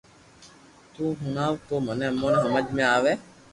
تمي 0.93 1.09
ھڻاوہ 1.21 1.59
تو 1.67 1.73
امو 1.79 1.93
ني 1.99 2.07
ھمج 2.43 2.65
۾ 2.77 2.83
آوي 2.95 3.13